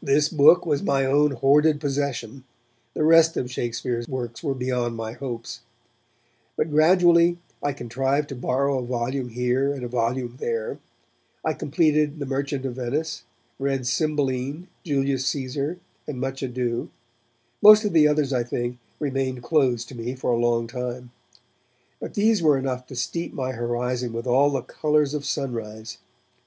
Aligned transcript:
This 0.00 0.30
book 0.30 0.64
was 0.64 0.82
my 0.82 1.04
own 1.04 1.32
hoarded 1.32 1.82
possession; 1.82 2.44
the 2.94 3.04
rest 3.04 3.36
of 3.36 3.50
Shakespeare's 3.50 4.08
works 4.08 4.42
were 4.42 4.54
beyond 4.54 4.96
my 4.96 5.12
hopes. 5.12 5.60
But 6.56 6.70
gradually 6.70 7.36
I 7.62 7.74
contrived 7.74 8.30
to 8.30 8.34
borrow 8.34 8.78
a 8.78 8.86
volume 8.86 9.28
here 9.28 9.70
and 9.74 9.84
a 9.84 9.86
volume 9.88 10.38
there. 10.40 10.78
I 11.44 11.52
completed 11.52 12.20
The 12.20 12.24
Merchant 12.24 12.64
of 12.64 12.76
Venice, 12.76 13.24
read 13.58 13.86
Cymbeline, 13.86 14.68
Julius 14.82 15.26
Caesar 15.26 15.78
and 16.06 16.18
Much 16.18 16.42
Ado; 16.42 16.88
most 17.60 17.84
of 17.84 17.92
the 17.92 18.08
others, 18.08 18.32
I 18.32 18.42
think, 18.44 18.78
remained 18.98 19.42
closed 19.42 19.90
to 19.90 19.94
me 19.94 20.14
for 20.14 20.30
a 20.32 20.38
long 20.40 20.66
time. 20.66 21.10
But 22.00 22.14
these 22.14 22.40
were 22.42 22.56
enough 22.56 22.86
to 22.86 22.96
steep 22.96 23.34
my 23.34 23.52
horizon 23.52 24.14
with 24.14 24.26
all 24.26 24.48
the 24.48 24.62
colours 24.62 25.12
of 25.12 25.26
sunrise. 25.26 25.98